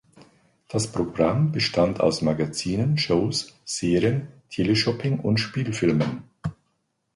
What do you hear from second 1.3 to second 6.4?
bestand aus Magazinen, Shows, Serien, Teleshopping und Spielfilmen.